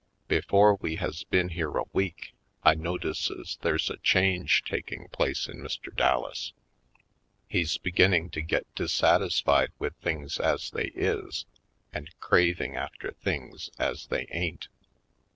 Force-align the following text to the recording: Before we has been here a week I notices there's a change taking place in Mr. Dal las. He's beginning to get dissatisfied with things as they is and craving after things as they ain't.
Before 0.27 0.77
we 0.77 0.95
has 0.95 1.25
been 1.25 1.49
here 1.49 1.77
a 1.77 1.83
week 1.93 2.33
I 2.63 2.73
notices 2.73 3.59
there's 3.61 3.87
a 3.91 3.97
change 3.97 4.63
taking 4.65 5.07
place 5.09 5.47
in 5.47 5.57
Mr. 5.57 5.95
Dal 5.95 6.21
las. 6.23 6.53
He's 7.47 7.77
beginning 7.77 8.31
to 8.31 8.41
get 8.41 8.65
dissatisfied 8.73 9.73
with 9.77 9.95
things 9.97 10.39
as 10.39 10.71
they 10.71 10.87
is 10.95 11.45
and 11.93 12.09
craving 12.19 12.75
after 12.75 13.11
things 13.11 13.69
as 13.77 14.07
they 14.07 14.25
ain't. 14.31 14.69